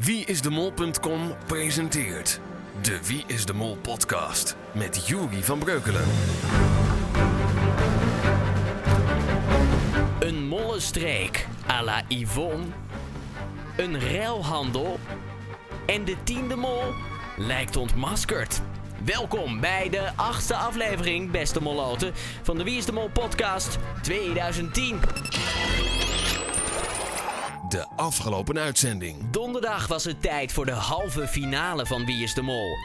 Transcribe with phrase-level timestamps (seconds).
[0.00, 2.40] Wieisdemol.com presenteert
[2.82, 6.04] de Wie is de Mol podcast met Juri van Breukelen.
[10.18, 12.64] Een mollenstreek à la Yvonne.
[13.76, 14.98] Een ruilhandel.
[15.86, 16.82] En de tiende mol
[17.36, 18.60] lijkt ontmaskerd.
[19.04, 22.12] Welkom bij de achtste aflevering, beste molloten,
[22.42, 24.98] van de Wie is de Mol podcast 2010.
[27.68, 29.30] De afgelopen uitzending.
[29.30, 32.76] Donderdag was het tijd voor de halve finale van Wie is de Mol.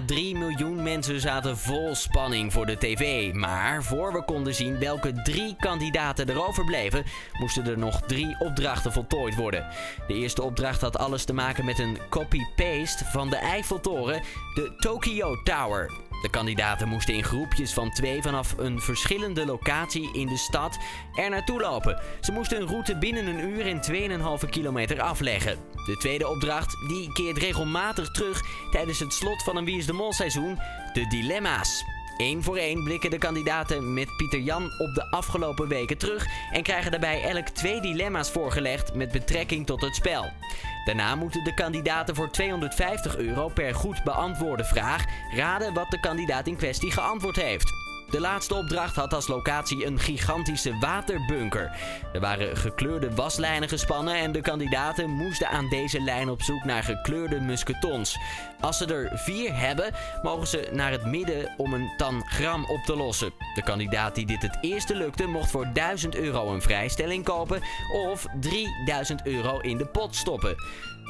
[0.00, 3.32] 1,3 miljoen mensen zaten vol spanning voor de tv.
[3.34, 8.92] Maar voor we konden zien welke drie kandidaten er overbleven, moesten er nog drie opdrachten
[8.92, 9.66] voltooid worden.
[10.06, 14.22] De eerste opdracht had alles te maken met een copy-paste van de Eiffeltoren,
[14.54, 16.11] de Tokyo Tower.
[16.22, 20.78] De kandidaten moesten in groepjes van twee vanaf een verschillende locatie in de stad
[21.14, 22.02] er naartoe lopen.
[22.20, 25.58] Ze moesten een route binnen een uur en 2,5 kilometer afleggen.
[25.86, 28.40] De tweede opdracht die keert regelmatig terug
[28.70, 30.58] tijdens het slot van een Wie is de Mol seizoen,
[30.92, 31.84] de dilemma's.
[32.16, 36.62] Eén voor één blikken de kandidaten met Pieter Jan op de afgelopen weken terug en
[36.62, 40.30] krijgen daarbij elk twee dilemma's voorgelegd met betrekking tot het spel.
[40.84, 46.46] Daarna moeten de kandidaten voor 250 euro per goed beantwoorde vraag raden wat de kandidaat
[46.46, 47.81] in kwestie geantwoord heeft.
[48.12, 51.70] De laatste opdracht had als locatie een gigantische waterbunker.
[52.12, 56.82] Er waren gekleurde waslijnen gespannen en de kandidaten moesten aan deze lijn op zoek naar
[56.82, 58.18] gekleurde musketons.
[58.60, 62.96] Als ze er vier hebben, mogen ze naar het midden om een tangram op te
[62.96, 63.32] lossen.
[63.54, 67.60] De kandidaat die dit het eerste lukte, mocht voor 1000 euro een vrijstelling kopen
[67.92, 70.56] of 3000 euro in de pot stoppen.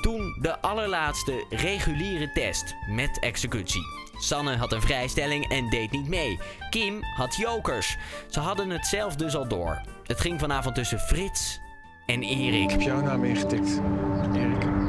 [0.03, 3.83] Toen de allerlaatste reguliere test met executie.
[4.19, 6.39] Sanne had een vrijstelling en deed niet mee.
[6.71, 7.97] Kim had jokers.
[8.29, 9.81] Ze hadden het zelf dus al door.
[10.05, 11.61] Het ging vanavond tussen Frits
[12.07, 12.63] en Erik.
[12.63, 13.81] Ik heb jouw naam ingetikt,
[14.35, 14.82] Erik.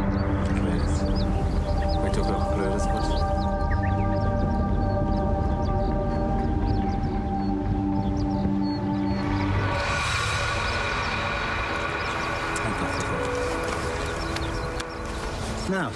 [15.73, 15.91] Nou,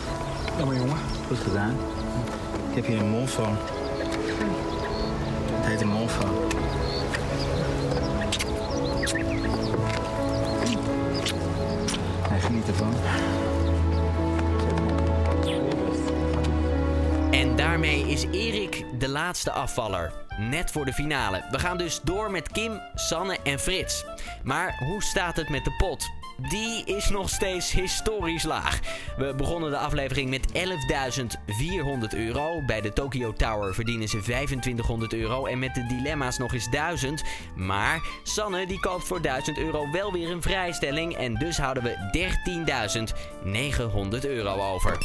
[0.57, 0.97] Jammer jongen.
[1.27, 1.75] goed gedaan.
[2.69, 3.57] Ik heb hier een molfoon.
[5.51, 6.35] Het heet een molfoon.
[12.29, 12.93] Hij geniet ervan.
[17.31, 20.11] En daarmee is Erik de laatste afvaller.
[20.37, 21.43] Net voor de finale.
[21.51, 24.05] We gaan dus door met Kim, Sanne en Frits.
[24.43, 26.16] Maar hoe staat het met de pot?
[26.37, 28.79] Die is nog steeds historisch laag.
[29.17, 32.61] We begonnen de aflevering met 11.400 euro.
[32.65, 35.45] Bij de Tokyo Tower verdienen ze 2500 euro.
[35.45, 37.23] En met de dilemma's nog eens 1000.
[37.55, 41.15] Maar Sanne die koopt voor 1000 euro wel weer een vrijstelling.
[41.15, 41.95] En dus houden we
[44.21, 44.97] 13.900 euro over.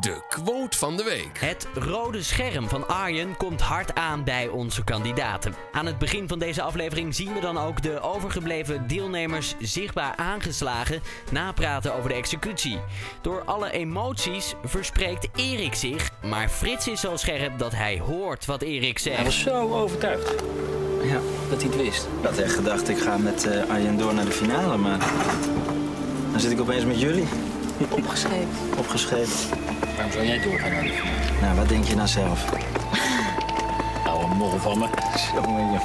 [0.00, 1.38] De quote van de week.
[1.40, 5.54] Het rode scherm van Arjen komt hard aan bij onze kandidaten.
[5.72, 11.00] Aan het begin van deze aflevering zien we dan ook de overgebleven deelnemers zichtbaar aangeslagen
[11.30, 12.78] napraten over de executie.
[13.20, 18.62] Door alle emoties verspreekt Erik zich, maar Frits is zo scherp dat hij hoort wat
[18.62, 19.24] Erik Hij zegt.
[19.24, 20.30] was zo overtuigd
[21.02, 21.18] Ja,
[21.48, 22.08] dat hij het wist.
[22.20, 24.98] ik had echt gedacht ik ga met eh, Arjen door naar de finale, maar
[26.30, 27.26] dan zit ik opeens met jullie
[27.90, 28.48] Opgeschreven.
[28.78, 29.48] opgeschreven.
[30.00, 30.84] Waarom zou jij doorgaan?
[31.40, 32.44] Nou, wat denk je nou zelf?
[34.04, 34.88] Nou, een morgen van me.
[35.34, 35.80] Jongen, jongen.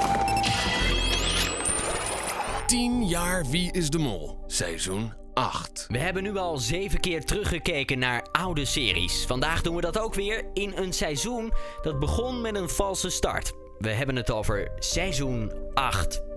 [2.66, 5.86] 10 jaar Wie is de Mol, seizoen 8.
[5.88, 9.26] We hebben nu al zeven keer teruggekeken naar oude series.
[9.26, 13.54] Vandaag doen we dat ook weer in een seizoen dat begon met een valse start.
[13.78, 16.35] We hebben het over seizoen 8.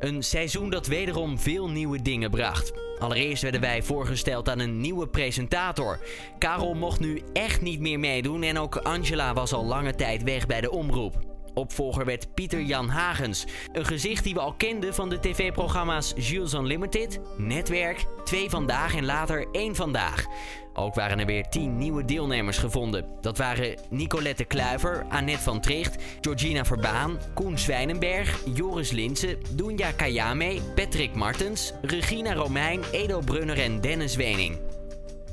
[0.00, 2.72] Een seizoen dat wederom veel nieuwe dingen bracht.
[2.98, 5.98] Allereerst werden wij voorgesteld aan een nieuwe presentator.
[6.38, 10.46] Karel mocht nu echt niet meer meedoen en ook Angela was al lange tijd weg
[10.46, 11.29] bij de omroep.
[11.60, 13.44] Opvolger werd Pieter Jan Hagens.
[13.72, 19.04] Een gezicht die we al kenden van de tv-programma's Jules Unlimited, Netwerk, Twee Vandaag en
[19.04, 20.26] later Eén Vandaag.
[20.72, 23.04] Ook waren er weer tien nieuwe deelnemers gevonden.
[23.20, 30.60] Dat waren Nicolette Kluiver, Annette van Tricht, Georgina Verbaan, Koen Zwijnenberg, Joris Linsen, Dunja Kayame,
[30.74, 34.58] Patrick Martens, Regina Romein, Edo Brunner en Dennis Wening.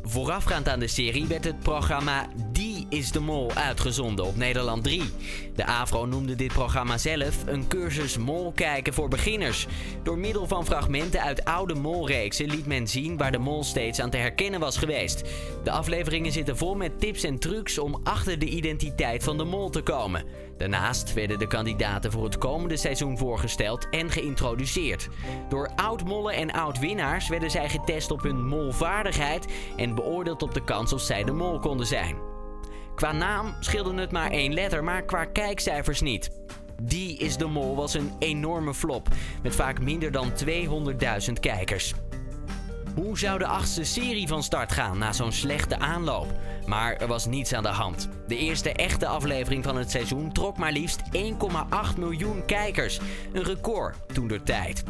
[0.04, 2.28] Voorafgaand aan de serie werd het programma
[2.90, 5.02] is de Mol uitgezonden op Nederland 3.
[5.56, 9.68] De AVRO noemde dit programma zelf een cursus mol kijken voor beginners.
[10.04, 14.10] Door middel van fragmenten uit oude molreeksen liet men zien waar de mol steeds aan
[14.10, 15.24] te herkennen was geweest.
[15.64, 19.70] De afleveringen zitten vol met tips en trucs om achter de identiteit van de mol
[19.70, 20.26] te komen.
[20.58, 25.10] Daarnaast werden de kandidaten voor het komende seizoen voorgesteld en geïntroduceerd.
[25.50, 29.46] Door oud-mollen en oud-winnaars werden zij getest op hun molvaardigheid
[29.78, 32.27] en beoordeeld op de kans of zij de mol konden zijn.
[32.98, 36.30] Qua naam scheelde het maar één letter, maar qua kijkcijfers niet.
[36.82, 39.08] Die is de Mol was een enorme flop,
[39.44, 40.32] met vaak minder dan
[41.28, 41.94] 200.000 kijkers.
[42.96, 46.28] Hoe zou de achtste serie van start gaan na zo'n slechte aanloop?
[46.66, 48.10] Maar er was niets aan de hand.
[48.28, 51.02] De eerste echte aflevering van het seizoen trok maar liefst
[51.94, 53.00] 1,8 miljoen kijkers.
[53.34, 54.84] Een record toen der tijd.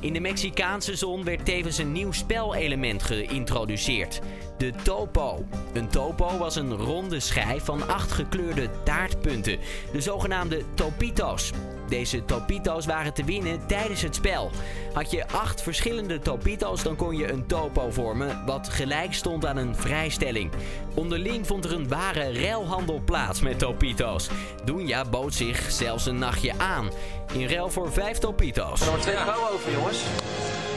[0.00, 4.20] In de Mexicaanse zon werd tevens een nieuw spelelement geïntroduceerd.
[4.58, 5.44] De topo.
[5.72, 9.58] Een topo was een ronde schijf van acht gekleurde taartpunten,
[9.92, 11.52] de zogenaamde topitos.
[11.88, 14.50] Deze topito's waren te winnen tijdens het spel.
[14.92, 19.56] Had je acht verschillende topito's, dan kon je een topo vormen, wat gelijk stond aan
[19.56, 20.50] een vrijstelling.
[20.94, 24.28] Onderling vond er een ware ruilhandel plaats met topito's.
[24.64, 26.90] Doenja bood zich zelfs een nachtje aan.
[27.32, 28.80] In ruil voor vijf topito's.
[28.80, 29.98] Er wordt twee vrouwen over, jongens.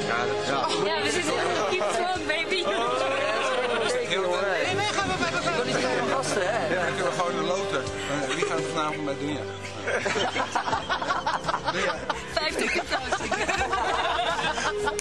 [0.08, 0.96] Ja, dat, ja.
[0.96, 1.34] Ja, we zitten
[1.70, 2.64] keep strong, baby.
[2.64, 3.20] Erg.
[4.66, 5.66] Nee, wij gaan we bij elkaar.
[5.66, 6.74] niet veel gasten, hè?
[6.74, 7.84] Ja, dan kunnen we gewoon de loten.
[8.36, 9.34] Wie gaat vanavond met doen?
[9.34, 10.98] Ja.
[12.34, 12.72] 50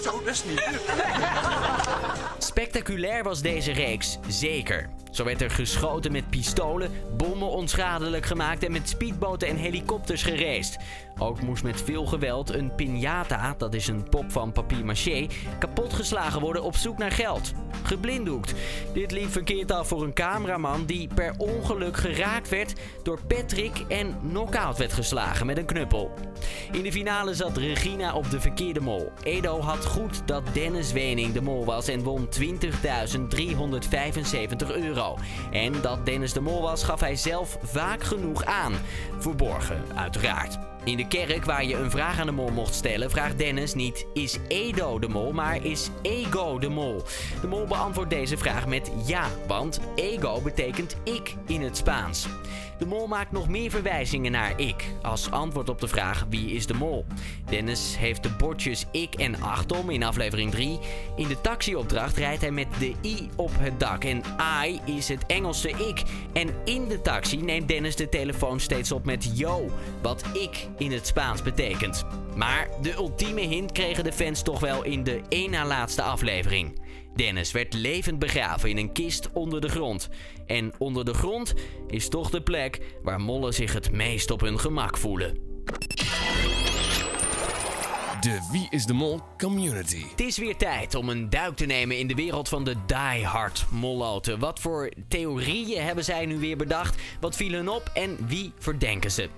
[0.03, 0.61] Zo, best niet.
[2.37, 4.89] Spectaculair was deze reeks, zeker.
[5.19, 10.77] Zo werd er geschoten met pistolen, bommen onschadelijk gemaakt en met speedboten en helikopters gereest.
[11.17, 15.27] Ook moest met veel geweld een piñata, dat is een pop van papier-maché,
[15.59, 17.51] kapotgeslagen worden op zoek naar geld.
[17.83, 18.53] Geblinddoekt.
[18.93, 22.73] Dit liep verkeerd af voor een cameraman die per ongeluk geraakt werd
[23.03, 26.13] door Patrick en knock-out werd geslagen met een knuppel.
[26.71, 29.11] In de finale zat Regina op de verkeerde mol.
[29.23, 32.41] Edo had goed dat Dennis Wening de mol was en won 20.375
[34.81, 35.08] euro.
[35.51, 38.73] En dat Dennis de mol was gaf hij zelf vaak genoeg aan.
[39.19, 40.57] Verborgen, uiteraard.
[40.83, 44.05] In de kerk waar je een vraag aan de mol mocht stellen, vraagt Dennis niet
[44.13, 47.03] is Edo de mol, maar is ego de mol.
[47.41, 52.27] De mol beantwoordt deze vraag met ja, want ego betekent ik in het Spaans.
[52.79, 56.65] De mol maakt nog meer verwijzingen naar ik, als antwoord op de vraag wie is
[56.65, 57.05] de mol.
[57.49, 60.79] Dennis heeft de bordjes ik en achtom in aflevering 3.
[61.15, 64.21] In de taxiopdracht rijdt hij met de i op het dak en
[64.65, 66.03] I is het Engelse ik.
[66.33, 69.69] En in de taxi neemt Dennis de telefoon steeds op met yo,
[70.01, 72.05] wat ik in het Spaans betekent.
[72.35, 76.81] Maar de ultieme hint kregen de fans toch wel in de één na laatste aflevering.
[77.15, 80.09] Dennis werd levend begraven in een kist onder de grond.
[80.45, 81.53] En onder de grond
[81.87, 85.37] is toch de plek waar mollen zich het meest op hun gemak voelen.
[88.19, 90.03] De Wie is de Mol community.
[90.09, 93.65] Het is weer tijd om een duik te nemen in de wereld van de diehard
[93.69, 94.39] molloten.
[94.39, 97.01] Wat voor theorieën hebben zij nu weer bedacht?
[97.19, 99.29] Wat viel hun op en wie verdenken ze?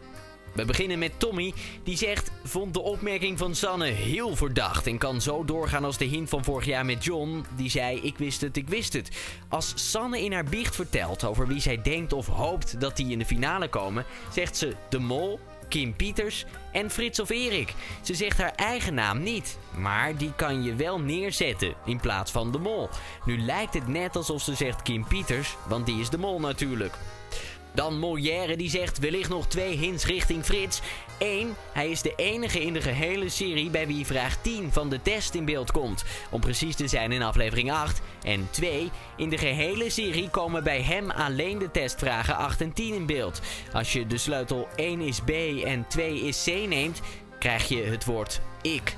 [0.53, 1.53] We beginnen met Tommy,
[1.83, 4.87] die zegt: Vond de opmerking van Sanne heel verdacht.
[4.87, 8.17] En kan zo doorgaan als de hint van vorig jaar met John, die zei: Ik
[8.17, 9.09] wist het, ik wist het.
[9.49, 13.19] Als Sanne in haar biecht vertelt over wie zij denkt of hoopt dat die in
[13.19, 15.39] de finale komen, zegt ze: De Mol,
[15.71, 17.73] Kim Pieters en Frits of Erik.
[18.01, 22.51] Ze zegt haar eigen naam niet, maar die kan je wel neerzetten in plaats van
[22.51, 22.89] de mol.
[23.25, 26.93] Nu lijkt het net alsof ze zegt Kim Pieters, want die is de mol natuurlijk.
[27.73, 30.81] Dan Molière die zegt wellicht nog twee hints richting Frits.
[31.17, 31.55] 1.
[31.73, 35.33] Hij is de enige in de gehele serie bij wie vraag 10 van de test
[35.33, 36.03] in beeld komt.
[36.29, 38.01] Om precies te zijn in aflevering 8.
[38.23, 38.91] En 2.
[39.17, 43.41] In de gehele serie komen bij hem alleen de testvragen 8 en 10 in beeld.
[43.73, 45.29] Als je de sleutel 1 is B
[45.65, 47.01] en 2 is C neemt,
[47.39, 48.95] krijg je het woord ik.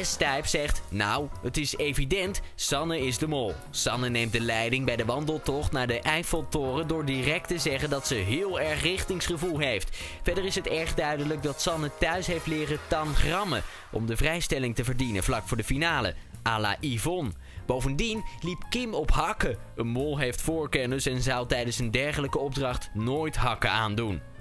[0.00, 3.54] S-Type zegt, nou, het is evident, Sanne is de mol.
[3.70, 8.06] Sanne neemt de leiding bij de wandeltocht naar de Eiffeltoren door direct te zeggen dat
[8.06, 9.96] ze heel erg richtingsgevoel heeft.
[10.22, 14.84] Verder is het erg duidelijk dat Sanne thuis heeft leren tangrammen om de vrijstelling te
[14.84, 16.14] verdienen vlak voor de finale.
[16.46, 17.30] à la Yvonne.
[17.66, 19.58] Bovendien liep Kim op hakken.
[19.76, 24.31] Een mol heeft voorkennis en zou tijdens een dergelijke opdracht nooit hakken aandoen.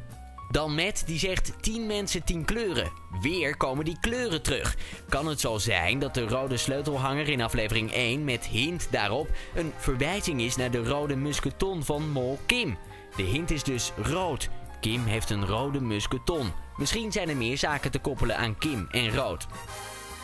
[0.51, 2.91] Dan Matt die zegt 10 mensen 10 kleuren.
[3.21, 4.75] Weer komen die kleuren terug.
[5.09, 9.73] Kan het zo zijn dat de rode sleutelhanger in aflevering 1 met hint daarop een
[9.77, 12.77] verwijzing is naar de rode musketon van Mol Kim?
[13.15, 14.49] De hint is dus rood.
[14.79, 16.51] Kim heeft een rode musketon.
[16.77, 19.47] Misschien zijn er meer zaken te koppelen aan Kim en rood.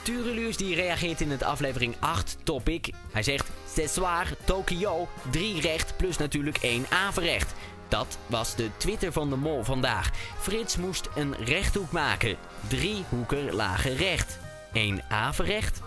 [0.02, 2.90] Tureluurs die reageert in het aflevering 8 topic.
[3.12, 7.54] Hij zegt, ce soir, Tokio, 3 recht plus natuurlijk 1 averecht.
[7.88, 10.12] Dat was de Twitter van de Mol vandaag.
[10.40, 12.36] Frits moest een rechthoek maken.
[12.68, 14.40] Drie hoeken lagen recht.
[14.74, 15.82] 1 averecht.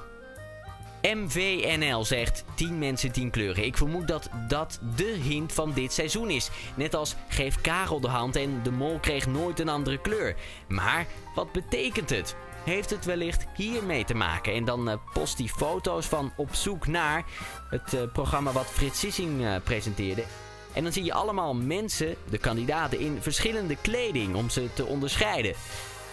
[1.03, 3.65] MVNL zegt 10 mensen 10 kleuren.
[3.65, 6.51] Ik vermoed dat dat de hint van dit seizoen is.
[6.75, 10.37] Net als geef Karel de hand en de mol kreeg nooit een andere kleur.
[10.69, 12.37] Maar wat betekent het?
[12.65, 14.55] Heeft het wellicht hiermee te maken?
[14.55, 17.25] En dan uh, post hij foto's van Op zoek naar
[17.69, 20.25] het uh, programma wat Frits Sissing uh, presenteerde.
[20.73, 25.55] En dan zie je allemaal mensen, de kandidaten, in verschillende kleding om ze te onderscheiden.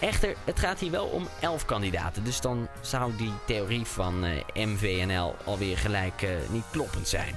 [0.00, 2.24] Echter, het gaat hier wel om 11 kandidaten.
[2.24, 7.34] Dus dan zou die theorie van uh, MVNL alweer gelijk uh, niet kloppend zijn.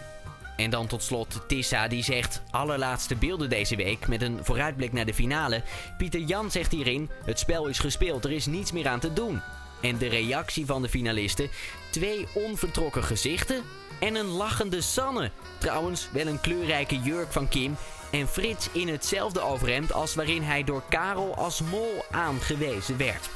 [0.57, 5.05] En dan tot slot Tissa die zegt allerlaatste beelden deze week met een vooruitblik naar
[5.05, 5.63] de finale.
[5.97, 9.41] Pieter Jan zegt hierin: het spel is gespeeld, er is niets meer aan te doen.
[9.81, 11.49] En de reactie van de finalisten:
[11.89, 13.63] twee onvertrokken gezichten
[13.99, 15.31] en een lachende Sanne.
[15.57, 17.75] Trouwens, wel een kleurrijke jurk van Kim.
[18.11, 23.29] En Frits in hetzelfde overhemd als waarin hij door Karel als mol aangewezen werd.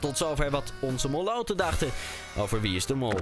[0.00, 1.90] Tot zover wat onze moloten dachten
[2.36, 3.20] over Wie is de Mol.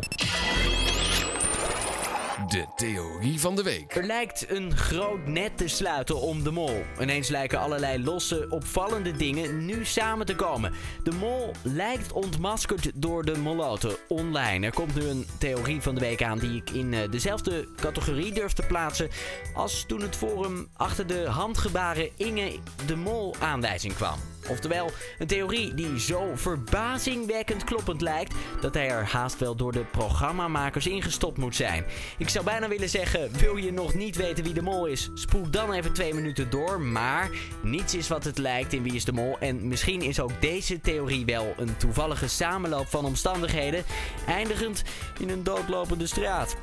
[2.35, 3.95] De theorie van de week.
[3.95, 6.83] Er lijkt een groot net te sluiten om de mol.
[7.00, 10.73] Ineens lijken allerlei losse, opvallende dingen nu samen te komen.
[11.03, 14.67] De mol lijkt ontmaskerd door de moloten online.
[14.67, 18.33] Er komt nu een theorie van de week aan die ik in uh, dezelfde categorie
[18.33, 19.09] durf te plaatsen
[19.55, 24.34] als toen het forum achter de handgebaren Inge de Mol aanwijzing kwam.
[24.49, 29.85] Oftewel, een theorie die zo verbazingwekkend kloppend lijkt dat hij er haast wel door de
[29.91, 31.85] programmamakers ingestopt moet zijn.
[32.19, 35.11] Ik zou bijna willen zeggen: wil je nog niet weten wie de mol is?
[35.15, 36.81] Spoel dan even twee minuten door.
[36.81, 37.31] Maar
[37.63, 39.39] niets is wat het lijkt in Wie is de Mol.
[39.39, 43.85] En misschien is ook deze theorie wel een toevallige samenloop van omstandigheden,
[44.27, 44.83] eindigend
[45.19, 46.57] in een doodlopende straat.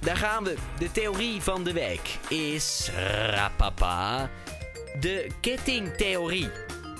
[0.00, 0.54] Daar gaan we.
[0.78, 2.90] De theorie van de week is.
[3.30, 4.30] Rapapa
[5.00, 6.50] de kettingtheorie.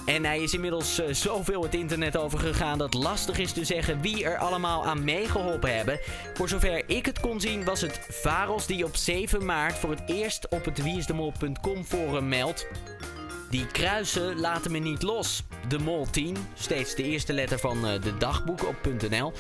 [0.07, 4.01] En hij is inmiddels uh, zoveel het internet over gegaan dat lastig is te zeggen
[4.01, 6.01] wie er allemaal aan meegeholpen hebben.
[6.35, 10.03] Voor zover ik het kon zien was het Varos die op 7 maart voor het
[10.07, 12.67] eerst op het wieisdemol.com forum meldt.
[13.51, 15.43] Die kruisen laten me niet los.
[15.69, 18.77] De Mol 10, steeds de eerste letter van uh, de dagboeken op
[19.09, 19.33] .nl.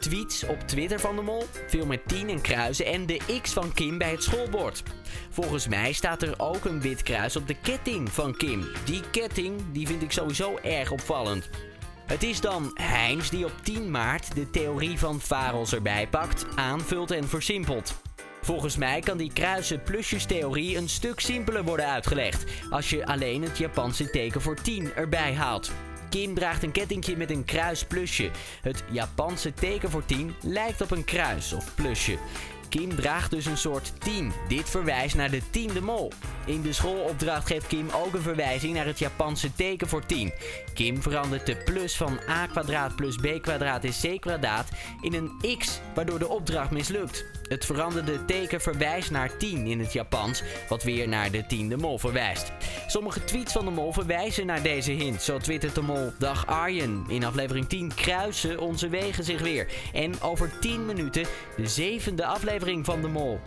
[0.00, 2.86] Tweets op Twitter van de Mol, veel met 10 en kruisen.
[2.86, 4.82] En de X van Kim bij het schoolbord.
[5.30, 8.66] Volgens mij staat er ook een wit kruis op de ketting van Kim.
[8.84, 11.48] Die ketting die vind ik sowieso erg opvallend.
[12.06, 17.10] Het is dan Heinz die op 10 maart de theorie van Faros erbij pakt, aanvult
[17.10, 18.05] en versimpelt.
[18.46, 23.42] Volgens mij kan die kruisen plusjes theorie een stuk simpeler worden uitgelegd als je alleen
[23.42, 25.72] het Japanse teken voor 10 erbij haalt.
[26.10, 28.30] Kim draagt een kettingje met een kruisplusje.
[28.62, 32.18] Het Japanse teken voor 10 lijkt op een kruis of plusje.
[32.68, 34.32] Kim draagt dus een soort 10.
[34.48, 36.12] Dit verwijst naar de tiende mol.
[36.44, 40.32] In de schoolopdracht geeft Kim ook een verwijzing naar het Japanse teken voor 10.
[40.74, 44.68] Kim verandert de plus van a kwadraat plus b kwadraat is c kwadraat
[45.00, 47.35] in een x, waardoor de opdracht mislukt.
[47.48, 51.98] Het veranderde teken verwijst naar 10 in het Japans, wat weer naar de tiende mol
[51.98, 52.52] verwijst.
[52.86, 55.22] Sommige tweets van de mol verwijzen naar deze hint.
[55.22, 57.04] Zo twittert de mol: Dag Arjen.
[57.08, 59.68] In aflevering 10 kruisen onze wegen zich weer.
[59.92, 61.24] En over 10 minuten
[61.56, 63.40] de zevende aflevering van de mol.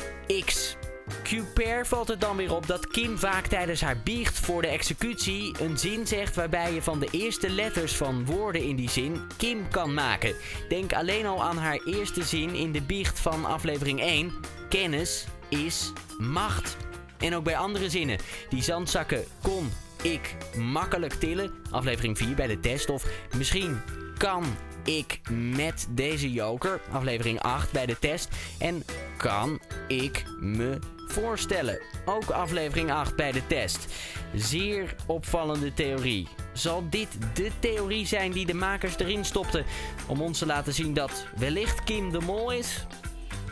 [0.45, 0.77] X.
[1.23, 5.55] Cuper valt het dan weer op dat Kim vaak tijdens haar biecht voor de executie
[5.59, 9.69] een zin zegt waarbij je van de eerste letters van woorden in die zin Kim
[9.69, 10.35] kan maken.
[10.69, 14.33] Denk alleen al aan haar eerste zin in de biecht van aflevering 1.
[14.69, 16.77] Kennis is macht.
[17.17, 18.17] En ook bij andere zinnen.
[18.49, 21.51] Die zandzakken kon ik makkelijk tillen.
[21.71, 22.89] Aflevering 4 bij de test.
[22.89, 23.05] Of
[23.37, 23.81] misschien
[24.17, 24.45] kan
[24.83, 26.81] ik met deze joker.
[26.91, 28.29] Aflevering 8 bij de test.
[28.59, 28.83] En
[29.17, 30.79] kan ik me
[31.11, 31.79] voorstellen.
[32.05, 33.87] Ook aflevering 8 bij de test.
[34.35, 36.27] Zeer opvallende theorie.
[36.53, 39.65] Zal dit de theorie zijn die de makers erin stopten
[40.07, 42.85] om ons te laten zien dat wellicht Kim de Mol is?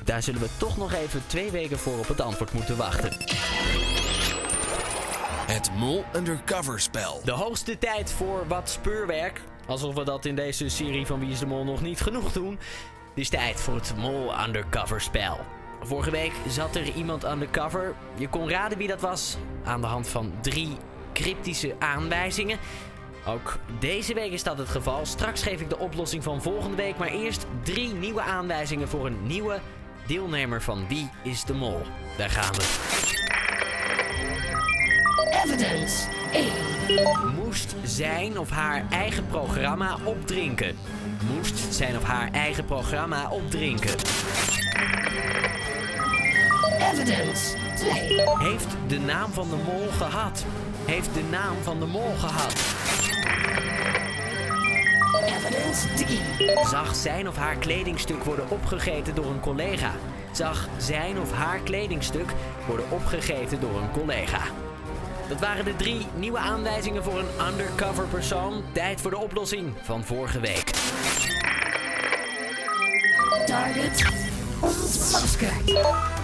[0.03, 3.11] Daar zullen we toch nog even twee weken voor op het antwoord moeten wachten.
[5.47, 7.21] Het Mol Undercover spel.
[7.23, 9.41] De hoogste tijd voor wat speurwerk.
[9.67, 12.51] Alsof we dat in deze serie van Wie is de Mol nog niet genoeg doen.
[12.51, 15.56] Het is tijd voor het Mol Undercover spel.
[15.88, 17.96] Vorige week zat er iemand undercover.
[18.15, 20.77] Je kon raden wie dat was aan de hand van drie
[21.13, 22.60] cryptische aanwijzingen.
[23.27, 25.06] Ook deze week is dat het geval.
[25.06, 26.98] Straks geef ik de oplossing van volgende week.
[26.98, 29.60] Maar eerst drie nieuwe aanwijzingen voor een nieuwe
[30.08, 31.82] deelnemer van Wie is de Mol.
[32.17, 32.63] Daar gaan we.
[35.46, 37.36] Evidence 1.
[37.36, 40.77] Moest zijn of haar eigen programma opdrinken.
[41.36, 43.96] Moest zijn of haar eigen programma opdrinken.
[47.07, 48.21] Evidence 2.
[48.37, 50.45] Heeft de naam van de mol gehad.
[50.85, 52.53] Heeft de naam van de mol gehad.
[55.25, 56.19] Evidence 3.
[56.65, 59.91] Zag zijn of haar kledingstuk worden opgegeten door een collega.
[60.31, 62.33] Zag zijn of haar kledingstuk
[62.67, 64.41] worden opgegeten door een collega.
[65.27, 68.63] Dat waren de drie nieuwe aanwijzingen voor een undercover persoon.
[68.71, 70.71] Tijd voor de oplossing van vorige week.
[73.45, 74.11] Target
[74.61, 76.16] ontmaskerd.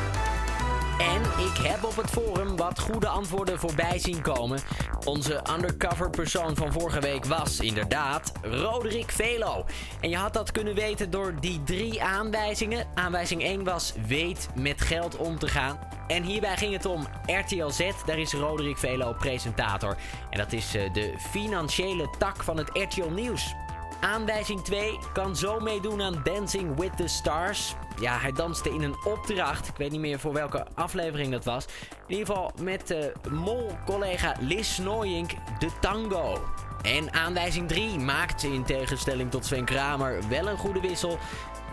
[1.64, 4.60] Heb op het forum wat goede antwoorden voorbij zien komen.
[5.06, 9.66] Onze undercover persoon van vorige week was inderdaad Roderick Velo.
[10.02, 12.88] En je had dat kunnen weten door die drie aanwijzingen.
[12.94, 15.80] Aanwijzing 1 was weet met geld om te gaan.
[16.08, 19.98] En hierbij ging het om RTL Z, daar is Roderick Velo presentator.
[20.30, 23.54] En dat is eh, de financiële tak van het RTL Nieuws.
[24.04, 27.76] Aanwijzing 2 kan zo meedoen aan Dancing with the Stars.
[28.00, 29.68] Ja, hij danste in een opdracht.
[29.68, 31.66] Ik weet niet meer voor welke aflevering dat was.
[32.08, 36.42] In ieder geval met uh, mol-collega Liz Nooyink de tango.
[36.82, 41.18] En aanwijzing 3 maakt in tegenstelling tot Sven Kramer wel een goede wissel.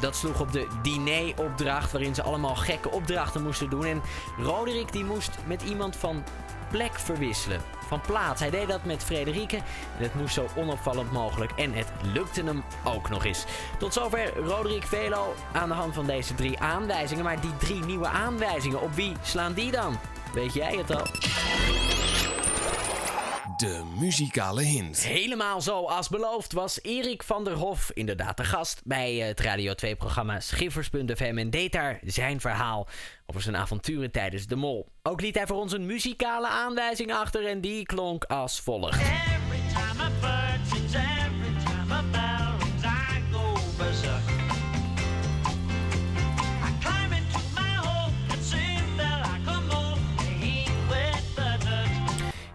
[0.01, 3.85] Dat sloeg op de diner-opdracht waarin ze allemaal gekke opdrachten moesten doen.
[3.85, 4.03] En
[4.39, 6.25] Roderick die moest met iemand van
[6.71, 7.61] plek verwisselen.
[7.87, 8.41] Van plaats.
[8.41, 9.57] Hij deed dat met Frederike.
[9.57, 11.53] En het moest zo onopvallend mogelijk.
[11.53, 13.45] En het lukte hem ook nog eens.
[13.79, 17.25] Tot zover Roderick Velo aan de hand van deze drie aanwijzingen.
[17.25, 19.99] Maar die drie nieuwe aanwijzingen, op wie slaan die dan?
[20.33, 21.07] Weet jij het al?
[23.61, 25.05] De muzikale hint.
[25.05, 30.41] Helemaal zoals beloofd was Erik van der Hof inderdaad de gast bij het Radio 2-programma
[30.41, 32.89] Schiffers.fm en deed daar zijn verhaal
[33.27, 34.89] over zijn avonturen tijdens de mol.
[35.03, 39.01] Ook liet hij voor ons een muzikale aanwijzing achter en die klonk als volgt.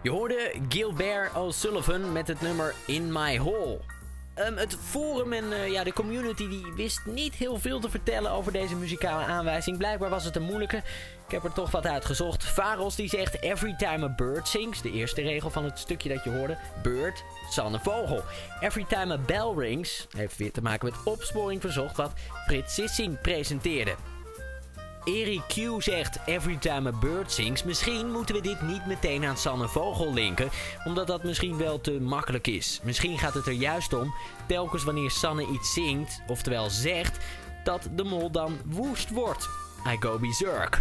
[0.06, 3.78] Je hoorde Gilbert O'Sullivan met het nummer In My Hole.
[4.34, 8.30] Ehm, het forum en eh, ja, de community die wist niet heel veel te vertellen
[8.30, 9.78] over deze muzikale aanwijzing.
[9.78, 10.76] Blijkbaar was het een moeilijke.
[11.26, 12.44] Ik heb er toch wat uitgezocht.
[12.44, 14.82] Faros die zegt Every time a bird sings.
[14.82, 16.58] De eerste regel van het stukje dat je hoorde.
[16.82, 18.22] Bird, Sanne Vogel.
[18.60, 20.06] Every time a bell rings.
[20.16, 22.12] Heeft weer te maken met opsporing verzocht wat
[22.46, 23.94] Frits Sissing presenteerde.
[25.06, 27.62] Eric Q zegt Every time a bird sings.
[27.62, 30.48] Misschien moeten we dit niet meteen aan Sanne Vogel linken,
[30.84, 32.80] omdat dat misschien wel te makkelijk is.
[32.82, 34.14] Misschien gaat het er juist om,
[34.46, 37.24] telkens wanneer Sanne iets zingt, oftewel zegt,
[37.64, 39.48] dat de mol dan woest wordt.
[39.86, 40.80] I go berserk.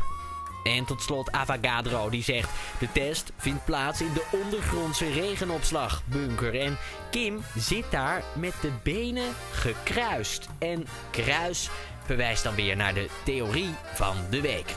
[0.64, 6.60] En tot slot Avogadro die zegt: De test vindt plaats in de ondergrondse regenopslagbunker.
[6.60, 6.78] En
[7.12, 10.48] Kim zit daar met de benen gekruist.
[10.60, 11.70] En kruis
[12.06, 14.76] verwijst dan weer naar de theorie van de week.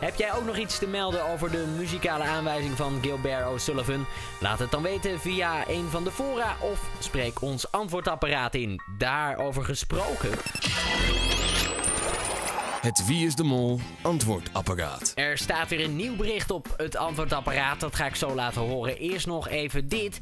[0.00, 4.06] Heb jij ook nog iets te melden over de muzikale aanwijzing van Gilbert O'Sullivan?
[4.40, 8.80] Laat het dan weten via een van de fora of spreek ons antwoordapparaat in.
[8.98, 10.30] Daarover gesproken.
[12.80, 15.12] Het Wie is de Mol antwoordapparaat.
[15.14, 17.80] Er staat weer een nieuw bericht op het antwoordapparaat.
[17.80, 18.98] Dat ga ik zo laten horen.
[18.98, 20.18] Eerst nog even dit.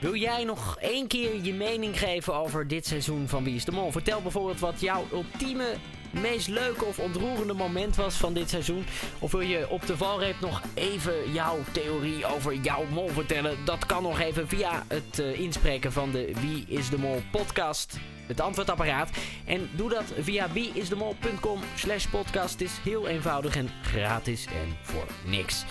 [0.00, 3.72] Wil jij nog één keer je mening geven over dit seizoen van Wie is de
[3.72, 3.92] Mol?
[3.92, 5.74] Vertel bijvoorbeeld wat jouw ultieme,
[6.10, 8.84] meest leuke of ontroerende moment was van dit seizoen.
[9.18, 13.64] Of wil je op de valreep nog even jouw theorie over jouw mol vertellen?
[13.64, 17.98] Dat kan nog even via het eh, inspreken van de Wie is de Mol podcast
[18.30, 19.10] het antwoordapparaat.
[19.44, 22.52] En doe dat via wieisdemol.com slash podcast.
[22.52, 25.64] Het is heel eenvoudig en gratis en voor niks.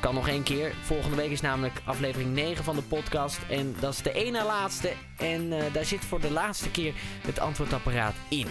[0.00, 0.74] Kan nog één keer.
[0.82, 3.38] Volgende week is namelijk aflevering 9 van de podcast.
[3.48, 4.92] En dat is de ene laatste.
[5.16, 6.94] En eh, daar zit voor de laatste keer
[7.26, 8.46] het antwoordapparaat in.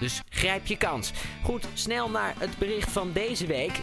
[0.00, 1.12] Dus grijp je kans.
[1.44, 3.80] Goed, snel naar het bericht van deze week.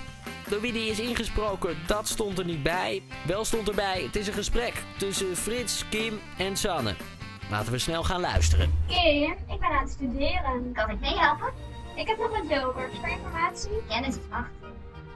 [0.49, 3.01] Door wie die is ingesproken, dat stond er niet bij.
[3.25, 6.95] Wel stond erbij, het is een gesprek tussen Frits, Kim en Sanne.
[7.49, 8.73] Laten we snel gaan luisteren.
[8.87, 10.71] Kim, ik ben aan het studeren.
[10.73, 11.51] Kan ik meehelpen?
[11.95, 13.69] Ik heb nog wat jokers voor informatie.
[13.87, 14.49] Kennis is macht.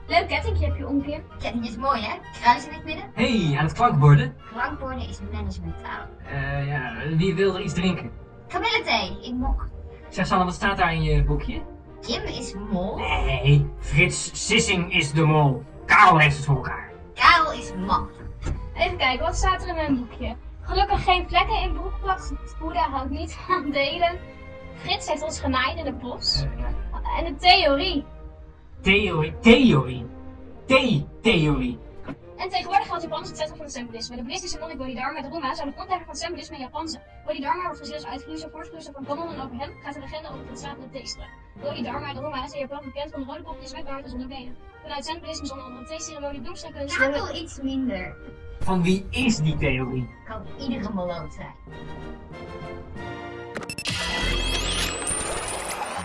[0.06, 1.22] Leuk kettingje heb je om, Kim.
[1.38, 2.14] Ketting is mooi, hè?
[2.40, 3.04] Kruis in het midden.
[3.14, 4.34] hey, aan het klankborden?
[4.52, 6.06] Klankborden is managementtaal.
[6.26, 8.10] Eh, ja, wie wil er iets drinken?
[8.48, 9.68] Kamillethee, ik mok.
[10.10, 11.62] Zeg Sanne, wat staat daar in je boekje?
[12.00, 12.96] Kim is mol.
[12.96, 15.62] Nee, Frits Sissing is de mol.
[15.86, 16.90] Karel heeft het voor elkaar.
[17.14, 18.20] Karel is macht.
[18.74, 20.36] Even kijken, wat staat er in mijn boekje?
[20.62, 22.32] Gelukkig geen vlekken in broekpas.
[22.58, 24.18] Poeder houdt niet van delen.
[24.74, 26.42] Frits heeft ons genaaid in de bos.
[26.42, 26.72] Eh, ja.
[27.18, 28.04] En de theorie.
[28.80, 30.06] Theorie, theorie.
[30.66, 31.78] Thee-theorie.
[32.36, 34.16] En tegenwoordig als Japanners het centrum van het symbolisme.
[34.16, 37.02] De boeddhistische monnik Bodhidharma Druma zou de grondlegger van het symbolisme in Japan zijn.
[37.24, 40.40] Bodhidharma wordt gezien als uitvloeisel, voortvloeisel van Ganon en over hem gaat de legende over
[40.40, 41.26] het ontstaan van de theestra.
[41.60, 44.56] Bodhidharma Druma is in Japan bekend van de rode kopjes met baard en zonder benen.
[44.82, 46.96] Vanuit zijn boeddhisme zonder andere theeceremonie, bloemstrekkunst...
[46.96, 48.16] Praat al iets minder.
[48.60, 50.08] Van wie is die theorie?
[50.24, 51.54] Kan iedere moloot zijn.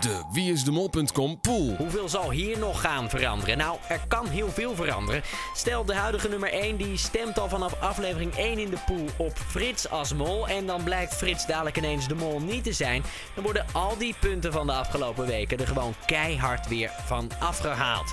[0.00, 1.74] De wieisdemol.com pool.
[1.76, 3.58] Hoeveel zal hier nog gaan veranderen?
[3.58, 5.22] Nou, er kan heel veel veranderen.
[5.54, 9.38] Stel, de huidige nummer 1 die stemt al vanaf aflevering 1 in de pool op
[9.38, 10.48] Frits als mol.
[10.48, 13.02] En dan blijkt Frits dadelijk ineens de mol niet te zijn.
[13.34, 18.12] Dan worden al die punten van de afgelopen weken er gewoon keihard weer van afgehaald.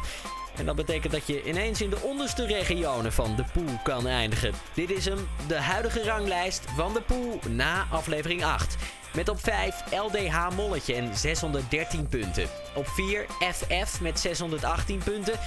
[0.56, 4.54] En dat betekent dat je ineens in de onderste regionen van de pool kan eindigen.
[4.74, 8.76] Dit is hem, de huidige ranglijst van de pool na aflevering 8.
[9.16, 12.48] Met op 5 LDH Molletje en 613 punten.
[12.76, 15.40] Op 4 FF met 618 punten.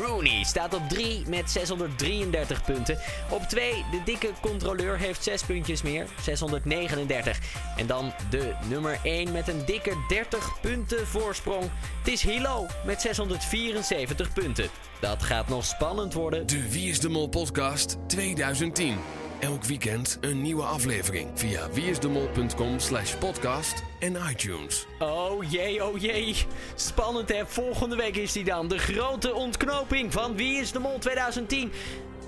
[0.00, 2.98] Rooney staat op 3 met 633 punten.
[3.30, 7.38] Op 2 de dikke controleur heeft 6 puntjes meer, 639.
[7.76, 11.70] En dan de nummer 1 met een dikke 30 punten voorsprong.
[11.98, 14.68] Het is Hilo met 674 punten.
[15.00, 16.46] Dat gaat nog spannend worden.
[16.46, 18.96] De Wie is de Mol podcast 2010.
[19.42, 24.86] Elk weekend een nieuwe aflevering via wieisdemol.com slash podcast en iTunes.
[24.98, 26.36] Oh jee, oh jee.
[26.74, 27.46] Spannend hè.
[27.46, 28.68] Volgende week is die dan.
[28.68, 31.72] De grote ontknoping van Wie is de Mol 2010.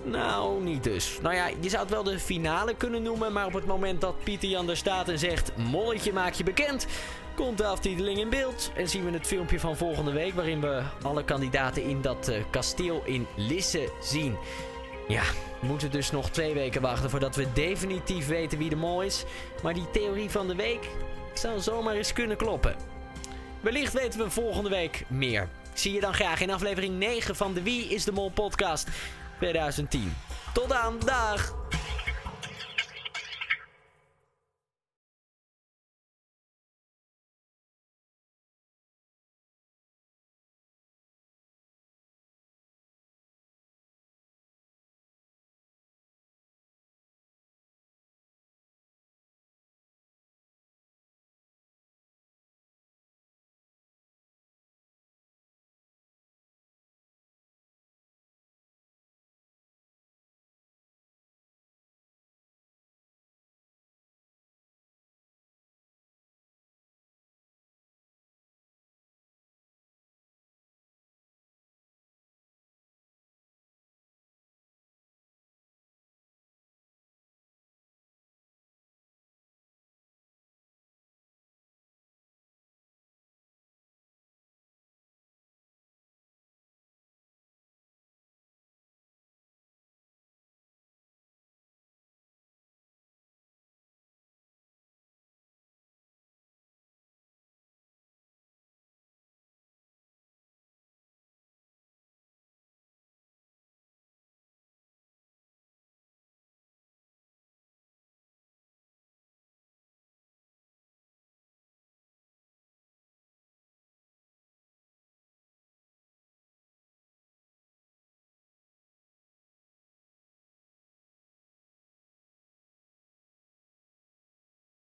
[0.05, 1.18] Nou, niet dus.
[1.22, 3.33] Nou ja, je zou het wel de finale kunnen noemen.
[3.33, 5.57] Maar op het moment dat Pieter Jan er staat en zegt...
[5.57, 6.87] Molletje maak je bekend...
[7.35, 10.35] Komt de aftiteling in beeld en zien we het filmpje van volgende week...
[10.35, 14.37] waarin we alle kandidaten in dat eh, kasteel in Lisse zien.
[15.08, 15.22] Ja,
[15.60, 19.24] we moeten dus nog twee weken wachten voordat we definitief weten wie de mol is.
[19.62, 20.88] Maar die theorie van de week
[21.34, 22.76] zou zomaar eens kunnen kloppen.
[23.60, 25.48] Wellicht weten we volgende week meer.
[25.72, 28.88] Zie je dan graag in aflevering 9 van de Wie is de Mol podcast
[29.38, 30.14] 2010.
[30.52, 31.63] Tot dan, dag!